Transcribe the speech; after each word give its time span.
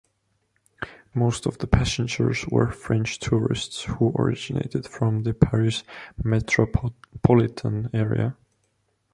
Most 1.13 1.45
of 1.45 1.59
the 1.59 1.67
passengers 1.67 2.47
were 2.47 2.71
French 2.71 3.19
tourists 3.19 3.83
who 3.83 4.11
originated 4.17 4.87
from 4.87 5.21
the 5.21 5.35
Paris 5.35 5.83
metropolitan 6.23 7.87
area. 7.93 8.35